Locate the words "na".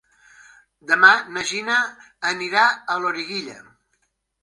1.35-1.45